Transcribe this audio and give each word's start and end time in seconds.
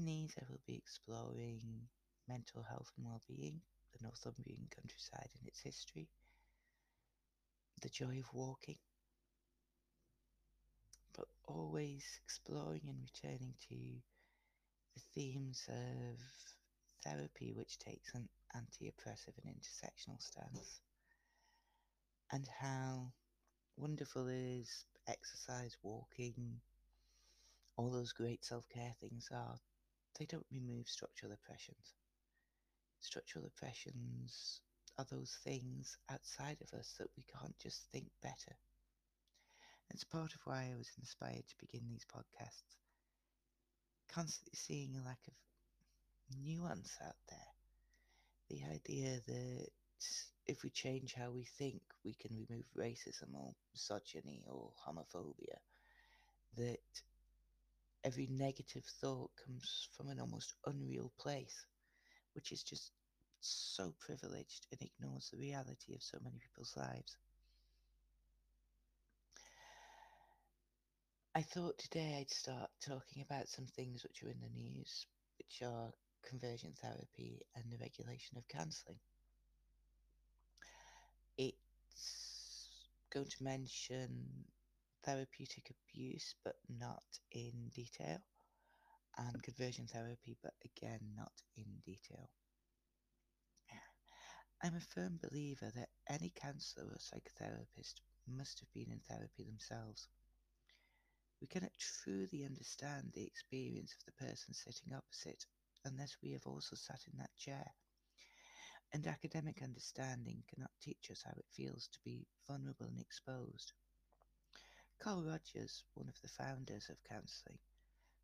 In 0.00 0.06
these, 0.06 0.32
I 0.40 0.46
will 0.48 0.62
be 0.66 0.76
exploring 0.76 1.60
mental 2.26 2.62
health 2.62 2.90
and 2.96 3.04
well-being, 3.04 3.60
the 3.92 4.02
Northumbrian 4.02 4.66
countryside 4.74 5.28
and 5.38 5.46
its 5.46 5.60
history, 5.60 6.08
the 7.82 7.90
joy 7.90 8.18
of 8.18 8.32
walking, 8.32 8.78
but 11.14 11.26
always 11.44 12.02
exploring 12.24 12.80
and 12.88 12.96
returning 13.02 13.52
to 13.68 13.76
the 14.94 15.02
themes 15.14 15.68
of 15.68 16.18
therapy, 17.04 17.52
which 17.52 17.78
takes 17.78 18.14
an 18.14 18.26
anti-oppressive 18.54 19.34
and 19.44 19.54
intersectional 19.54 20.22
stance, 20.22 20.80
and 22.32 22.48
how 22.58 23.12
wonderful 23.76 24.28
is 24.28 24.86
exercise, 25.06 25.76
walking, 25.82 26.62
all 27.76 27.90
those 27.90 28.14
great 28.14 28.42
self-care 28.46 28.94
things 28.98 29.28
are, 29.30 29.58
they 30.18 30.26
don't 30.26 30.46
remove 30.52 30.88
structural 30.88 31.32
oppressions. 31.32 31.94
Structural 33.00 33.46
oppressions 33.46 34.60
are 34.98 35.06
those 35.10 35.38
things 35.44 35.96
outside 36.10 36.58
of 36.60 36.78
us 36.78 36.94
that 36.98 37.08
we 37.16 37.24
can't 37.24 37.58
just 37.58 37.84
think 37.92 38.06
better. 38.22 38.56
It's 39.90 40.04
part 40.04 40.34
of 40.34 40.40
why 40.44 40.70
I 40.72 40.76
was 40.76 40.90
inspired 40.98 41.46
to 41.48 41.54
begin 41.66 41.88
these 41.88 42.06
podcasts. 42.06 42.76
Constantly 44.08 44.54
seeing 44.54 44.96
a 44.96 45.04
lack 45.04 45.20
of 45.26 45.34
nuance 46.42 46.96
out 47.04 47.16
there. 47.28 47.38
The 48.48 48.64
idea 48.72 49.20
that 49.26 49.68
if 50.46 50.62
we 50.62 50.70
change 50.70 51.14
how 51.14 51.30
we 51.30 51.44
think, 51.58 51.80
we 52.04 52.14
can 52.14 52.36
remove 52.36 52.64
racism 52.76 53.34
or 53.34 53.54
misogyny 53.72 54.44
or 54.48 54.70
homophobia. 54.86 55.58
That 56.56 56.80
every 58.04 58.28
negative 58.30 58.84
thought 59.00 59.30
comes 59.44 59.88
from 59.96 60.08
an 60.08 60.20
almost 60.20 60.54
unreal 60.66 61.12
place, 61.18 61.66
which 62.34 62.52
is 62.52 62.62
just 62.62 62.92
so 63.40 63.94
privileged 64.00 64.66
and 64.72 64.80
ignores 64.82 65.30
the 65.30 65.38
reality 65.38 65.94
of 65.94 66.02
so 66.02 66.18
many 66.22 66.38
people's 66.38 66.76
lives. 66.76 67.16
I 71.34 71.42
thought 71.42 71.78
today 71.78 72.16
I'd 72.18 72.30
start 72.30 72.70
talking 72.84 73.22
about 73.22 73.48
some 73.48 73.66
things 73.66 74.02
which 74.02 74.22
are 74.22 74.30
in 74.30 74.40
the 74.40 74.60
news, 74.60 75.06
which 75.38 75.62
are 75.62 75.92
conversion 76.28 76.72
therapy 76.82 77.40
and 77.54 77.64
the 77.70 77.78
regulation 77.78 78.36
of 78.36 78.48
counselling. 78.48 78.98
It's 81.38 82.78
going 83.12 83.26
to 83.26 83.44
mention 83.44 84.26
therapeutic 85.04 85.70
abuse, 85.70 86.34
but 86.44 86.56
not 86.68 87.04
in 87.32 87.70
detail, 87.74 88.18
and 89.18 89.42
conversion 89.42 89.86
therapy, 89.86 90.36
but 90.42 90.54
again, 90.64 91.00
not 91.16 91.32
in 91.56 91.66
detail. 91.84 92.28
I'm 94.62 94.76
a 94.76 94.80
firm 94.80 95.18
believer 95.22 95.70
that 95.74 95.88
any 96.08 96.32
counsellor 96.34 96.84
or 96.84 96.98
psychotherapist 96.98 97.94
must 98.28 98.60
have 98.60 98.72
been 98.74 98.90
in 98.92 99.00
therapy 99.08 99.44
themselves. 99.44 100.08
We 101.40 101.46
cannot 101.46 101.72
truly 101.78 102.44
understand 102.44 103.12
the 103.14 103.24
experience 103.24 103.94
of 103.96 104.04
the 104.04 104.26
person 104.26 104.52
sitting 104.52 104.92
opposite 104.94 105.46
unless 105.86 106.18
we 106.22 106.32
have 106.32 106.46
also 106.46 106.76
sat 106.76 107.00
in 107.10 107.18
that 107.18 107.36
chair. 107.38 107.72
And 108.92 109.06
academic 109.06 109.62
understanding 109.62 110.42
cannot 110.52 110.72
teach 110.82 111.10
us 111.10 111.22
how 111.24 111.32
it 111.36 111.46
feels 111.54 111.88
to 111.92 111.98
be 112.04 112.26
vulnerable 112.46 112.86
and 112.86 113.00
exposed. 113.00 113.72
Carl 115.00 115.24
Rogers, 115.24 115.82
one 115.94 116.10
of 116.10 116.20
the 116.20 116.28
founders 116.28 116.90
of 116.90 117.02
counselling, 117.08 117.58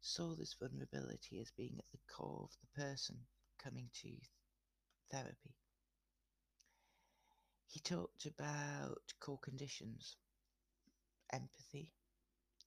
saw 0.02 0.34
this 0.34 0.52
vulnerability 0.60 1.40
as 1.40 1.50
being 1.52 1.74
at 1.78 1.90
the 1.90 2.14
core 2.14 2.42
of 2.44 2.56
the 2.60 2.82
person 2.82 3.16
coming 3.56 3.88
to 4.02 4.10
therapy. 5.10 5.54
He 7.68 7.80
talked 7.80 8.26
about 8.26 9.00
core 9.20 9.38
conditions 9.38 10.16
empathy, 11.32 11.90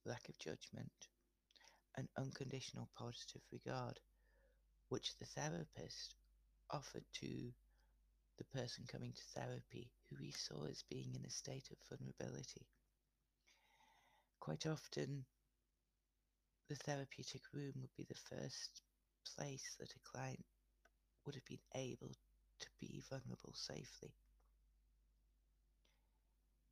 lack 0.05 0.27
of 0.27 0.39
judgment, 0.39 1.07
and 1.95 2.07
unconditional 2.17 2.89
positive 2.97 3.43
regard, 3.51 3.99
which 4.87 5.15
the 5.19 5.25
therapist 5.25 6.15
offered 6.71 7.05
to 7.13 7.53
the 8.39 8.43
person 8.59 8.85
coming 8.87 9.13
to 9.13 9.39
therapy 9.39 9.91
who 10.09 10.15
he 10.15 10.31
saw 10.31 10.65
as 10.65 10.83
being 10.89 11.13
in 11.13 11.25
a 11.25 11.29
state 11.29 11.69
of 11.69 11.77
vulnerability. 11.87 12.65
Quite 14.39 14.65
often, 14.65 15.25
the 16.69 16.75
therapeutic 16.75 17.41
room 17.53 17.73
would 17.81 17.95
be 17.97 18.05
the 18.07 18.35
first 18.35 18.81
place 19.35 19.75
that 19.79 19.91
a 19.91 20.09
client 20.11 20.43
would 21.25 21.35
have 21.35 21.45
been 21.45 21.57
able 21.75 22.15
to 22.59 22.67
be 22.79 23.01
vulnerable 23.09 23.53
safely. 23.53 24.13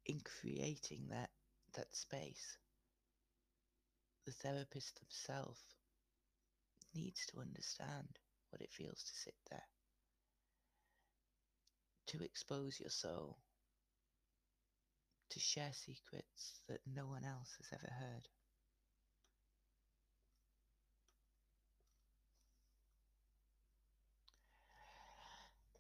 In 0.06 0.22
creating 0.22 1.07
that, 1.09 1.29
that 1.75 1.95
space, 1.95 2.57
the 4.25 4.31
therapist 4.31 5.00
themselves 5.00 5.61
needs 6.95 7.25
to 7.27 7.39
understand 7.39 8.07
what 8.50 8.61
it 8.61 8.72
feels 8.72 9.03
to 9.03 9.16
sit 9.16 9.35
there, 9.50 9.67
to 12.07 12.23
expose 12.23 12.79
your 12.79 12.89
soul, 12.89 13.38
to 15.37 15.43
share 15.43 15.71
secrets 15.71 16.61
that 16.67 16.79
no 16.95 17.05
one 17.05 17.23
else 17.23 17.53
has 17.57 17.67
ever 17.71 17.93
heard. 17.93 18.27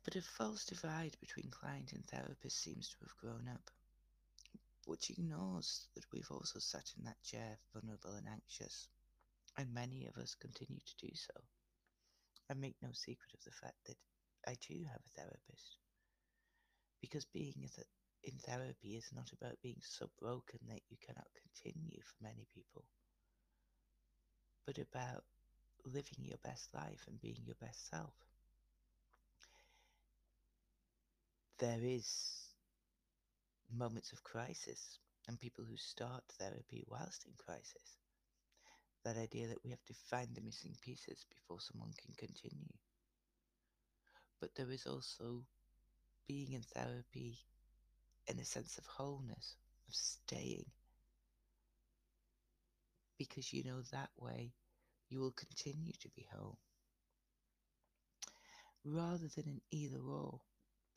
But 0.05 0.15
a 0.15 0.21
false 0.21 0.63
divide 0.63 1.17
between 1.19 1.49
client 1.49 1.91
and 1.93 2.05
therapist 2.05 2.61
seems 2.61 2.89
to 2.89 2.97
have 3.01 3.17
grown 3.17 3.49
up 3.51 3.71
which 4.85 5.09
ignores 5.09 5.87
that 5.95 6.05
we've 6.13 6.31
also 6.31 6.59
sat 6.59 6.93
in 6.97 7.03
that 7.05 7.21
chair 7.23 7.57
vulnerable 7.73 8.13
and 8.13 8.27
anxious, 8.29 8.87
and 9.57 9.73
many 9.73 10.05
of 10.05 10.21
us 10.21 10.35
continue 10.35 10.79
to 10.79 11.07
do 11.07 11.13
so. 11.13 11.33
I 12.49 12.53
make 12.53 12.75
no 12.81 12.89
secret 12.93 13.33
of 13.33 13.43
the 13.43 13.51
fact 13.51 13.75
that 13.87 13.97
I 14.47 14.55
too 14.61 14.85
have 14.85 15.01
a 15.03 15.19
therapist. 15.19 15.77
Because 17.01 17.25
being 17.25 17.55
in 18.27 18.37
therapy 18.39 18.97
is 18.97 19.09
not 19.15 19.31
about 19.31 19.61
being 19.63 19.79
so 19.81 20.09
broken 20.19 20.59
that 20.67 20.81
you 20.89 20.97
cannot 21.05 21.27
continue 21.33 21.99
for 22.03 22.23
many 22.23 22.45
people, 22.53 22.83
but 24.65 24.77
about 24.77 25.23
living 25.85 26.19
your 26.19 26.37
best 26.43 26.67
life 26.73 27.05
and 27.07 27.21
being 27.21 27.41
your 27.45 27.55
best 27.61 27.89
self. 27.89 28.13
There 31.59 31.79
is 31.81 32.07
moments 33.73 34.11
of 34.11 34.23
crisis 34.23 34.99
and 35.27 35.39
people 35.39 35.63
who 35.63 35.77
start 35.77 36.23
therapy 36.37 36.83
whilst 36.87 37.25
in 37.25 37.33
crisis. 37.37 37.97
That 39.05 39.17
idea 39.17 39.47
that 39.47 39.63
we 39.63 39.69
have 39.69 39.83
to 39.85 39.93
find 40.09 40.27
the 40.35 40.41
missing 40.41 40.75
pieces 40.81 41.25
before 41.29 41.61
someone 41.61 41.93
can 41.97 42.13
continue. 42.17 42.73
But 44.41 44.53
there 44.55 44.69
is 44.71 44.85
also 44.85 45.45
being 46.27 46.51
in 46.51 46.61
therapy 46.61 47.39
in 48.27 48.39
a 48.39 48.45
sense 48.45 48.77
of 48.77 48.85
wholeness, 48.85 49.55
of 49.87 49.95
staying. 49.95 50.65
Because 53.17 53.53
you 53.53 53.63
know 53.63 53.81
that 53.91 54.09
way 54.17 54.53
you 55.09 55.19
will 55.19 55.31
continue 55.31 55.93
to 56.01 56.09
be 56.09 56.27
whole. 56.33 56.59
Rather 58.83 59.27
than 59.35 59.47
an 59.47 59.61
either 59.71 59.99
or, 59.99 60.41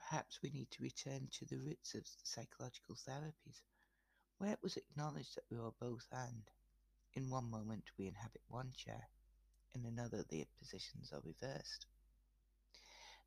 Perhaps 0.00 0.41
we 0.43 0.50
need 0.50 0.71
to 0.73 0.82
return 0.82 1.29
to 1.31 1.44
the 1.44 1.59
roots 1.59 1.94
of 1.94 2.09
psychological 2.25 2.97
therapies, 2.97 3.62
where 4.38 4.53
it 4.53 4.62
was 4.62 4.76
acknowledged 4.76 5.37
that 5.37 5.44
we 5.50 5.59
are 5.59 5.73
both 5.79 6.09
and. 6.11 6.50
In 7.12 7.31
one 7.31 7.49
moment 7.50 7.85
we 7.97 8.09
inhabit 8.09 8.43
one 8.49 8.73
chair, 8.73 9.09
in 9.75 9.85
another 9.85 10.25
the 10.29 10.49
positions 10.59 11.12
are 11.12 11.21
reversed. 11.21 11.87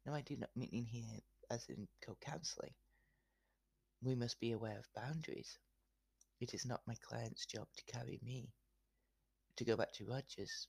Now 0.06 0.14
I 0.14 0.22
do 0.22 0.36
not 0.36 0.56
mean 0.58 0.70
in 0.74 0.86
here 0.86 1.22
as 1.50 1.70
in 1.70 1.88
co-counselling. 2.02 2.74
We 4.04 4.16
must 4.16 4.40
be 4.42 4.52
aware 4.52 4.78
of 4.78 4.94
boundaries. 4.94 5.58
It 6.42 6.54
is 6.54 6.66
not 6.66 6.86
my 6.86 6.96
client's 7.08 7.46
job 7.46 7.68
to 7.78 7.94
carry 7.94 8.20
me. 8.22 8.52
To 9.56 9.64
go 9.64 9.78
back 9.78 9.94
to 9.94 10.06
Rogers, 10.06 10.68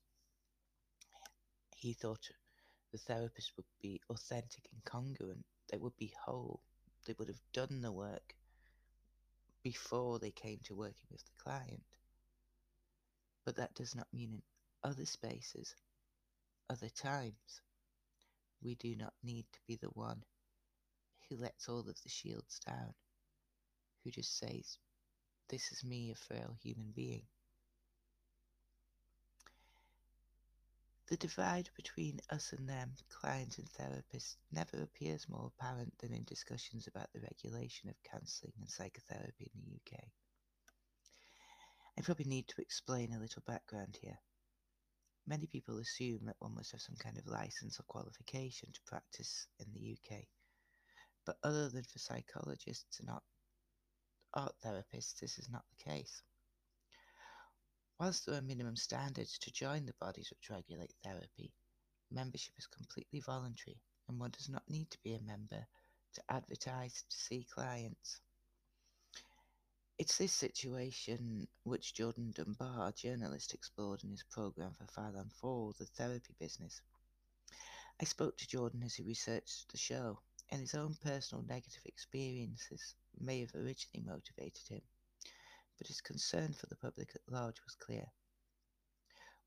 he 1.74 1.94
thought 1.94 2.30
the 2.92 2.98
therapist 2.98 3.52
would 3.56 3.66
be 3.82 4.00
authentic 4.08 4.68
and 4.72 4.84
congruent 4.84 5.44
they 5.68 5.78
would 5.78 5.96
be 5.96 6.12
whole. 6.24 6.60
They 7.06 7.14
would 7.18 7.26
have 7.26 7.40
done 7.52 7.80
the 7.80 7.90
work 7.90 8.36
before 9.64 10.20
they 10.20 10.30
came 10.30 10.60
to 10.64 10.76
working 10.76 11.08
with 11.10 11.24
the 11.24 11.42
client. 11.42 11.82
But 13.44 13.56
that 13.56 13.74
does 13.74 13.96
not 13.96 14.06
mean 14.12 14.32
in 14.34 14.42
other 14.88 15.06
spaces, 15.06 15.74
other 16.70 16.88
times, 16.88 17.62
we 18.62 18.76
do 18.76 18.94
not 18.94 19.14
need 19.24 19.46
to 19.52 19.60
be 19.66 19.76
the 19.76 19.88
one 19.88 20.22
who 21.28 21.36
lets 21.36 21.68
all 21.68 21.80
of 21.80 22.00
the 22.02 22.08
shields 22.08 22.60
down, 22.60 22.94
who 24.04 24.10
just 24.10 24.38
says, 24.38 24.78
This 25.48 25.72
is 25.72 25.82
me, 25.82 26.12
a 26.12 26.14
frail 26.14 26.56
human 26.62 26.92
being. 26.94 27.22
The 31.08 31.16
divide 31.18 31.68
between 31.76 32.20
us 32.30 32.52
and 32.52 32.68
them, 32.68 32.94
clients 33.10 33.58
and 33.58 33.68
therapists, 33.68 34.36
never 34.50 34.82
appears 34.82 35.28
more 35.28 35.52
apparent 35.54 35.98
than 35.98 36.12
in 36.14 36.24
discussions 36.24 36.86
about 36.86 37.12
the 37.12 37.20
regulation 37.20 37.90
of 37.90 38.02
counselling 38.10 38.54
and 38.58 38.70
psychotherapy 38.70 39.50
in 39.54 39.60
the 39.60 39.76
UK. 39.76 40.04
I 41.98 42.02
probably 42.02 42.24
need 42.24 42.48
to 42.48 42.60
explain 42.60 43.12
a 43.12 43.20
little 43.20 43.42
background 43.46 43.98
here. 44.00 44.18
Many 45.26 45.46
people 45.46 45.78
assume 45.78 46.24
that 46.24 46.36
one 46.40 46.54
must 46.54 46.72
have 46.72 46.80
some 46.80 46.96
kind 46.96 47.18
of 47.18 47.26
license 47.26 47.78
or 47.78 47.84
qualification 47.84 48.72
to 48.72 48.80
practice 48.86 49.46
in 49.58 49.66
the 49.72 49.96
UK. 49.96 50.24
But 51.26 51.36
other 51.42 51.68
than 51.68 51.84
for 51.84 51.98
psychologists 51.98 53.00
and 53.00 53.10
art 54.34 54.54
therapists, 54.64 55.18
this 55.20 55.38
is 55.38 55.48
not 55.48 55.64
the 55.70 55.90
case. 55.90 56.22
Whilst 57.98 58.26
there 58.26 58.34
are 58.34 58.42
minimum 58.42 58.76
standards 58.76 59.38
to 59.38 59.52
join 59.52 59.86
the 59.86 59.94
bodies 60.00 60.30
which 60.30 60.50
regulate 60.50 60.92
therapy, 61.02 61.52
membership 62.10 62.54
is 62.58 62.66
completely 62.66 63.20
voluntary 63.20 63.80
and 64.08 64.18
one 64.18 64.30
does 64.30 64.48
not 64.48 64.68
need 64.68 64.90
to 64.90 64.98
be 65.02 65.14
a 65.14 65.20
member 65.20 65.66
to 66.14 66.22
advertise 66.28 67.04
to 67.08 67.16
see 67.16 67.46
clients. 67.54 68.20
It's 69.96 70.18
this 70.18 70.32
situation 70.32 71.46
which 71.62 71.94
Jordan 71.94 72.32
Dunbar, 72.32 72.92
journalist, 72.92 73.54
explored 73.54 74.02
in 74.02 74.10
his 74.10 74.24
programme 74.24 74.74
for 74.74 74.86
File 74.88 75.16
on 75.16 75.30
4, 75.30 75.72
The 75.78 75.86
Therapy 75.86 76.34
Business. 76.40 76.82
I 78.00 78.04
spoke 78.04 78.36
to 78.38 78.48
Jordan 78.48 78.82
as 78.82 78.96
he 78.96 79.04
researched 79.04 79.70
the 79.70 79.78
show, 79.78 80.18
and 80.50 80.60
his 80.60 80.74
own 80.74 80.96
personal 81.00 81.44
negative 81.44 81.82
experiences 81.86 82.96
may 83.20 83.40
have 83.40 83.54
originally 83.54 84.04
motivated 84.04 84.66
him, 84.68 84.82
but 85.78 85.86
his 85.86 86.00
concern 86.00 86.52
for 86.52 86.66
the 86.66 86.76
public 86.76 87.14
at 87.14 87.32
large 87.32 87.62
was 87.64 87.74
clear. 87.74 88.06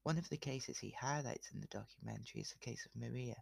One 0.03 0.17
of 0.17 0.29
the 0.29 0.37
cases 0.37 0.77
he 0.77 0.91
highlights 0.91 1.51
in 1.51 1.59
the 1.59 1.67
documentary 1.67 2.41
is 2.41 2.51
the 2.51 2.59
case 2.59 2.85
of 2.85 2.95
Maria, 2.95 3.35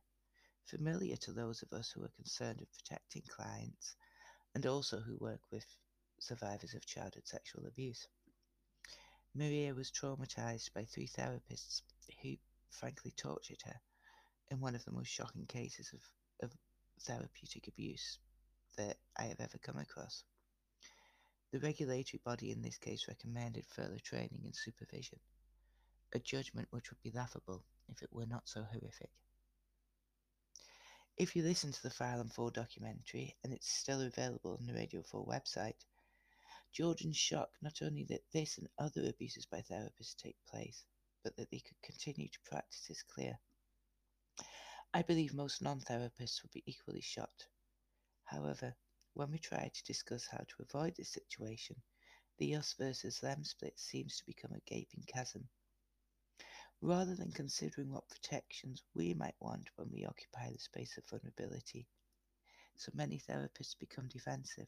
familiar 0.66 1.16
to 1.18 1.34
those 1.34 1.62
of 1.62 1.74
us 1.74 1.92
who 1.92 2.04
are 2.04 2.16
concerned 2.16 2.60
with 2.60 2.74
protecting 2.74 3.24
clients 3.28 3.96
and 4.56 4.66
also 4.66 5.00
who 5.00 5.18
work 5.18 5.42
with 5.52 5.66
survivors 6.20 6.74
of 6.74 6.86
childhood 6.86 7.28
sexual 7.28 7.68
abuse. 7.68 8.08
Maria 9.36 9.76
was 9.76 9.92
traumatized 9.92 10.74
by 10.74 10.86
three 10.86 11.08
therapists 11.08 11.82
who 12.22 12.38
frankly 12.70 13.12
tortured 13.12 13.62
her 13.64 13.80
in 14.50 14.60
one 14.60 14.76
of 14.76 14.86
the 14.86 14.92
most 14.92 15.10
shocking 15.10 15.46
cases 15.46 15.92
of, 15.94 16.50
of 16.50 16.58
therapeutic 17.02 17.68
abuse 17.68 18.20
that 18.78 18.98
I 19.18 19.24
have 19.24 19.40
ever 19.40 19.58
come 19.58 19.78
across. 19.78 20.24
The 21.52 21.60
regulatory 21.60 22.20
body 22.24 22.52
in 22.52 22.62
this 22.62 22.78
case 22.78 23.08
recommended 23.08 23.66
further 23.68 24.00
training 24.00 24.42
and 24.44 24.56
supervision, 24.56 25.20
a 26.14 26.20
judgment 26.20 26.68
which 26.72 26.90
would 26.90 27.02
be 27.02 27.12
laughable 27.12 27.64
if 27.88 28.02
it 28.02 28.12
were 28.12 28.26
not 28.26 28.48
so 28.50 28.64
horrific. 28.64 29.12
If 31.18 31.36
you 31.36 31.44
listen 31.44 31.72
to 31.72 31.82
the 31.82 31.90
file 31.90 32.20
Phylum 32.20 32.34
4 32.34 32.52
documentary, 32.52 33.38
and 33.44 33.54
it's 33.54 33.70
still 33.70 34.02
available 34.02 34.58
on 34.60 34.66
the 34.66 34.74
Radio 34.74 35.02
4 35.02 35.26
website, 35.26 35.86
Jordan's 36.74 37.16
shock 37.16 37.52
not 37.62 37.82
only 37.82 38.04
that 38.10 38.30
this 38.34 38.58
and 38.58 38.68
other 38.78 39.08
abuses 39.08 39.46
by 39.46 39.62
therapists 39.62 40.18
take 40.18 40.36
place, 40.46 40.84
but 41.24 41.34
that 41.38 41.50
they 41.50 41.60
could 41.60 41.82
continue 41.82 42.28
to 42.28 42.40
practice 42.44 42.90
is 42.90 43.02
clear. 43.04 43.40
I 44.94 45.04
believe 45.04 45.34
most 45.34 45.62
non 45.62 45.80
therapists 45.80 46.44
would 46.44 46.52
be 46.52 46.64
equally 46.66 47.00
shocked. 47.00 47.48
However, 48.26 48.76
when 49.14 49.32
we 49.32 49.40
try 49.40 49.72
to 49.74 49.84
discuss 49.84 50.28
how 50.28 50.40
to 50.40 50.64
avoid 50.64 50.96
this 50.96 51.10
situation, 51.10 51.82
the 52.38 52.56
us 52.56 52.74
versus 52.74 53.20
them 53.20 53.44
split 53.44 53.80
seems 53.80 54.18
to 54.18 54.26
become 54.26 54.52
a 54.52 54.60
gaping 54.70 55.04
chasm. 55.08 55.48
Rather 56.82 57.16
than 57.16 57.32
considering 57.32 57.92
what 57.92 58.10
protections 58.10 58.84
we 58.94 59.14
might 59.14 59.36
want 59.40 59.70
when 59.76 59.90
we 59.92 60.06
occupy 60.06 60.52
the 60.52 60.60
space 60.60 60.98
of 60.98 61.08
vulnerability, 61.08 61.88
so 62.76 62.92
many 62.94 63.20
therapists 63.20 63.80
become 63.80 64.08
defensive 64.10 64.68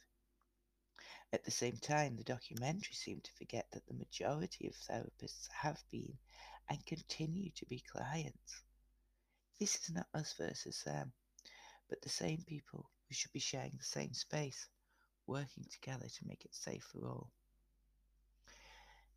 at 1.33 1.43
the 1.43 1.51
same 1.51 1.75
time, 1.77 2.15
the 2.15 2.23
documentary 2.23 2.93
seemed 2.93 3.25
to 3.25 3.33
forget 3.33 3.69
that 3.71 3.85
the 3.85 3.93
majority 3.93 4.65
of 4.65 4.75
therapists 4.75 5.49
have 5.51 5.83
been 5.91 6.17
and 6.69 6.85
continue 6.85 7.51
to 7.51 7.65
be 7.65 7.79
clients. 7.81 8.63
This 9.59 9.75
is 9.75 9.89
not 9.89 10.07
us 10.13 10.33
versus 10.33 10.83
them, 10.83 11.11
but 11.89 12.01
the 12.01 12.09
same 12.09 12.43
people 12.43 12.89
who 13.07 13.13
should 13.13 13.31
be 13.31 13.39
sharing 13.39 13.73
the 13.77 13.83
same 13.83 14.13
space, 14.13 14.67
working 15.25 15.65
together 15.71 16.07
to 16.07 16.27
make 16.27 16.43
it 16.45 16.53
safe 16.53 16.83
for 16.83 17.07
all. 17.07 17.31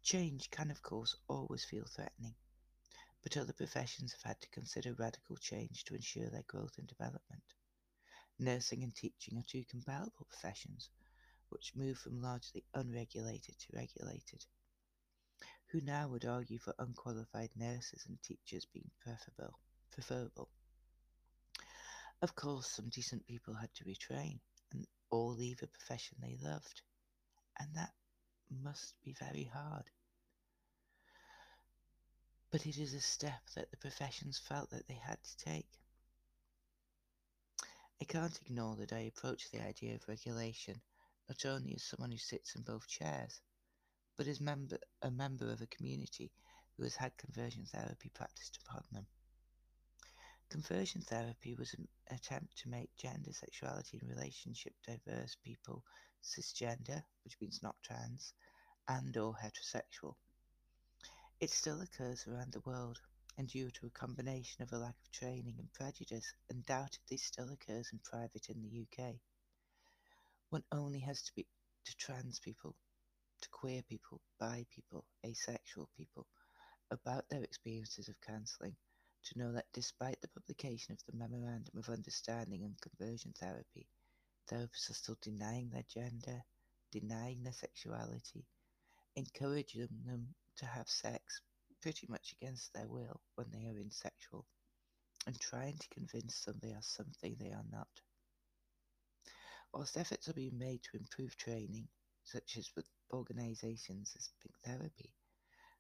Change 0.03 0.51
can, 0.51 0.71
of 0.71 0.83
course, 0.83 1.15
always 1.29 1.65
feel 1.65 1.85
threatening, 1.85 2.35
but 3.23 3.37
other 3.37 3.53
professions 3.53 4.13
have 4.13 4.23
had 4.23 4.41
to 4.41 4.49
consider 4.49 4.95
radical 4.95 5.37
change 5.37 5.85
to 5.85 5.95
ensure 5.95 6.31
their 6.31 6.45
growth 6.45 6.79
and 6.79 6.87
development. 6.87 7.43
Nursing 8.39 8.83
and 8.83 8.95
teaching 8.95 9.37
are 9.37 9.45
two 9.47 9.65
comparable 9.65 10.27
professions 10.27 10.89
which 11.51 11.75
moved 11.75 12.01
from 12.01 12.23
largely 12.23 12.65
unregulated 12.75 13.59
to 13.59 13.77
regulated. 13.77 14.45
Who 15.67 15.81
now 15.81 16.09
would 16.09 16.25
argue 16.25 16.59
for 16.59 16.75
unqualified 16.79 17.51
nurses 17.57 18.07
and 18.07 18.23
teachers 18.23 18.67
being 18.73 18.91
preferable? 19.01 19.59
preferable? 19.91 20.49
Of 22.23 22.35
course, 22.35 22.67
some 22.69 22.91
decent 22.91 23.27
people 23.27 23.55
had 23.55 23.73
to 23.75 23.85
retrain 23.85 24.41
and 24.73 24.87
all 25.11 25.35
leave 25.35 25.63
a 25.63 25.67
profession 25.67 26.19
they 26.21 26.37
loved, 26.43 26.83
and 27.59 27.75
that 27.75 27.95
must 28.51 28.95
be 29.03 29.15
very 29.15 29.45
hard. 29.45 29.85
But 32.51 32.67
it 32.67 32.77
is 32.77 32.93
a 32.93 33.01
step 33.01 33.49
that 33.55 33.71
the 33.71 33.77
professions 33.79 34.39
felt 34.39 34.71
that 34.71 34.87
they 34.87 35.01
had 35.03 35.23
to 35.23 35.37
take. 35.39 35.69
I 38.03 38.05
can't 38.05 38.39
ignore 38.43 38.77
that 38.77 38.93
I 38.93 39.01
approach 39.01 39.51
the 39.51 39.63
idea 39.63 39.95
of 39.95 40.09
regulation 40.09 40.81
not 41.29 41.47
only 41.47 41.75
as 41.75 41.85
someone 41.85 42.11
who 42.11 42.19
sits 42.19 42.55
in 42.55 42.63
both 42.63 42.89
chairs, 42.89 43.41
but 44.17 44.27
as 44.27 44.41
member, 44.41 44.79
a 45.01 45.11
member 45.11 45.51
of 45.51 45.63
a 45.63 45.67
community 45.69 46.33
who 46.77 46.83
has 46.83 46.97
had 46.97 47.17
conversion 47.17 47.65
therapy 47.67 48.11
practiced 48.11 48.59
upon 48.67 48.85
them. 48.91 49.07
Conversion 50.51 51.01
therapy 51.03 51.55
was 51.55 51.75
an 51.75 51.87
attempt 52.09 52.59
to 52.59 52.69
make 52.69 52.97
gender, 52.97 53.33
sexuality, 53.33 54.01
and 54.01 54.11
relationship 54.11 54.75
diverse 54.85 55.37
people 55.45 55.85
cisgender, 56.25 57.05
which 57.23 57.41
means 57.41 57.63
not 57.63 57.81
trans, 57.85 58.35
and 58.89 59.17
or 59.17 59.33
heterosexual. 59.33 60.17
It 61.39 61.51
still 61.51 61.81
occurs 61.81 62.27
around 62.27 62.53
the 62.53 62.63
world, 62.67 63.01
and 63.39 63.47
due 63.47 63.71
to 63.71 63.87
a 63.87 63.91
combination 63.91 64.65
of 64.65 64.73
a 64.73 64.79
lack 64.79 64.97
of 65.01 65.13
training 65.13 65.55
and 65.61 65.73
prejudice, 65.73 66.35
undoubtedly 66.51 67.17
still 67.17 67.51
occurs 67.51 67.91
in 67.93 68.01
private 68.01 68.49
in 68.49 68.61
the 68.61 68.81
UK. 68.83 69.21
One 70.49 70.65
only 70.73 70.99
has 70.99 71.23
to 71.23 71.33
be 71.37 71.47
to 71.85 71.97
trans 71.97 72.41
people, 72.41 72.75
to 73.41 73.49
queer 73.51 73.83
people, 73.83 74.21
bi 74.41 74.67
people, 74.69 75.05
asexual 75.25 75.89
people, 75.97 76.27
about 76.91 77.29
their 77.29 77.45
experiences 77.45 78.09
of 78.09 78.21
counselling, 78.21 78.75
to 79.25 79.39
know 79.39 79.53
that 79.53 79.73
despite 79.73 80.21
the 80.21 80.29
publication 80.29 80.93
of 80.93 81.05
the 81.07 81.17
Memorandum 81.17 81.79
of 81.79 81.89
Understanding 81.89 82.65
on 82.65 82.75
Conversion 82.81 83.33
Therapy, 83.39 83.87
therapists 84.51 84.91
are 84.91 84.95
still 84.95 85.19
denying 85.21 85.71
their 85.71 85.85
gender, 85.89 86.43
denying 86.91 87.43
their 87.43 87.53
sexuality, 87.53 88.47
encouraging 89.17 89.89
them 90.07 90.35
to 90.57 90.67
have 90.67 90.89
sex 90.89 91.43
pretty 91.81 92.07
much 92.09 92.33
against 92.33 92.73
their 92.73 92.89
will 92.89 93.21
when 93.35 93.51
they 93.51 93.67
are 93.67 93.79
insexual, 93.79 94.47
and 95.27 95.39
trying 95.39 95.77
to 95.79 95.89
convince 95.89 96.45
them 96.45 96.59
they 96.61 96.73
are 96.73 96.83
something 96.83 97.37
they 97.39 97.53
are 97.53 97.65
not. 97.71 97.89
Whilst 99.73 99.97
efforts 99.97 100.29
are 100.29 100.35
being 100.35 100.59
made 100.59 100.83
to 100.85 100.97
improve 100.97 101.37
training, 101.37 101.89
such 102.25 102.57
as 102.57 102.71
with 102.75 102.89
organisations 103.13 104.15
as 104.17 104.31
Pink 104.43 104.55
Therapy, 104.65 105.13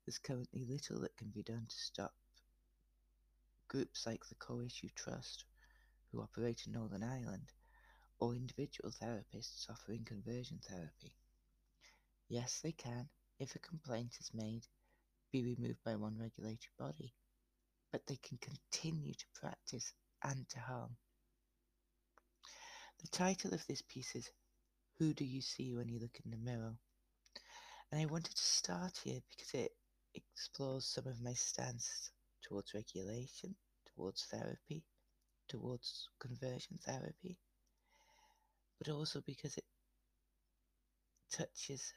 there's 0.04 0.18
currently 0.18 0.64
little 0.64 1.00
that 1.00 1.16
can 1.16 1.28
be 1.30 1.42
done 1.42 1.66
to 1.68 1.76
stop 1.76 2.12
groups 3.70 4.04
like 4.04 4.26
the 4.26 4.34
Core 4.34 4.64
Issues 4.64 4.90
Trust, 4.96 5.44
who 6.10 6.20
operate 6.20 6.64
in 6.66 6.72
Northern 6.72 7.04
Ireland, 7.04 7.52
or 8.18 8.34
individual 8.34 8.90
therapists 8.90 9.70
offering 9.70 10.04
conversion 10.04 10.58
therapy. 10.68 11.14
Yes, 12.28 12.58
they 12.64 12.72
can, 12.72 13.08
if 13.38 13.54
a 13.54 13.60
complaint 13.60 14.16
is 14.18 14.34
made, 14.34 14.66
be 15.30 15.44
removed 15.44 15.78
by 15.84 15.94
one 15.94 16.18
regulatory 16.18 16.58
body, 16.80 17.14
but 17.92 18.04
they 18.08 18.16
can 18.16 18.38
continue 18.38 19.14
to 19.14 19.26
practice 19.40 19.92
and 20.24 20.48
to 20.48 20.58
harm. 20.58 20.96
The 23.02 23.08
title 23.08 23.54
of 23.54 23.64
this 23.68 23.82
piece 23.82 24.16
is 24.16 24.28
Who 24.98 25.14
Do 25.14 25.24
You 25.24 25.40
See 25.40 25.72
When 25.72 25.88
You 25.88 26.00
Look 26.00 26.18
in 26.24 26.32
the 26.32 26.36
Mirror? 26.38 26.74
And 27.92 28.00
I 28.00 28.06
wanted 28.06 28.34
to 28.34 28.42
start 28.42 28.98
here 29.04 29.20
because 29.30 29.54
it 29.54 29.70
explores 30.14 30.86
some 30.86 31.06
of 31.06 31.22
my 31.22 31.34
stance 31.34 32.10
towards 32.42 32.74
regulation, 32.74 33.54
towards 33.94 34.24
therapy, 34.24 34.84
towards 35.48 36.08
conversion 36.18 36.78
therapy, 36.84 37.38
but 38.78 38.88
also 38.88 39.20
because 39.26 39.56
it 39.56 39.64
touches 41.30 41.92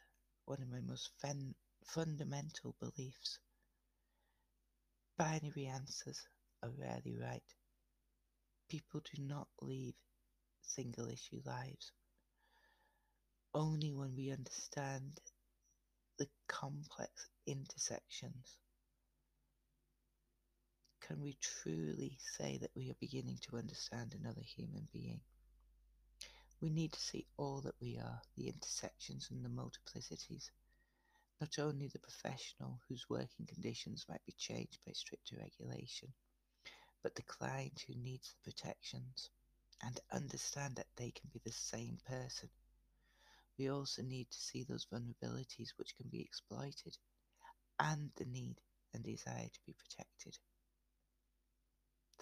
one 0.46 0.62
of 0.62 0.70
my 0.70 0.82
most 0.82 1.10
fundamental 1.86 2.76
beliefs 2.80 3.40
binary 5.18 5.68
answers 5.68 6.28
are 6.64 6.72
rarely 6.72 7.16
right. 7.16 7.44
People 8.70 9.02
do 9.14 9.22
not 9.24 9.48
leave 9.62 9.96
single 10.62 11.08
issue 11.08 11.42
lives. 11.46 11.92
Only 13.54 13.94
when 13.94 14.16
we 14.16 14.32
understand 14.32 15.20
the 16.18 16.28
complex 16.48 17.30
intersections 17.46 18.58
can 21.08 21.22
we 21.22 21.36
truly 21.42 22.18
say 22.38 22.58
that 22.60 22.72
we 22.76 22.90
are 22.90 22.96
beginning 23.00 23.38
to 23.42 23.58
understand 23.58 24.14
another 24.14 24.42
human 24.42 24.88
being. 24.94 25.20
We 26.62 26.70
need 26.70 26.94
to 26.94 27.00
see 27.00 27.26
all 27.36 27.60
that 27.62 27.76
we 27.82 27.98
are, 27.98 28.22
the 28.38 28.48
intersections 28.48 29.30
and 29.30 29.44
the 29.44 29.50
multiplicities. 29.50 30.50
Not 31.42 31.60
only 31.60 31.88
the 31.88 32.00
professional 32.00 32.80
whose 32.88 33.10
working 33.10 33.46
conditions 33.46 34.06
might 34.08 34.26
be 34.26 34.34
changed 34.38 34.80
by 34.86 34.94
stricter 34.94 35.36
regulation, 35.36 36.14
but 37.02 37.16
the 37.16 37.24
client 37.24 37.84
who 37.86 37.96
needs 37.96 38.34
the 38.34 38.52
protections 38.52 39.30
and 39.82 40.00
understand 40.14 40.78
that 40.78 40.88
they 40.96 41.12
can 41.12 41.30
be 41.34 41.42
the 41.44 41.52
same 41.52 41.98
person. 42.08 42.50
We 43.60 43.70
also 43.70 44.04
need 44.04 44.32
to 44.32 44.40
see 44.40 44.64
those 44.64 44.86
vulnerabilities 44.86 45.74
which 45.76 45.98
can 45.98 46.08
be 46.10 46.22
exploited 46.22 46.98
and 47.78 48.10
the 48.16 48.26
need 48.26 48.56
and 48.94 49.04
desire 49.04 49.50
to 49.52 49.60
be 49.66 49.74
protected. 49.74 50.38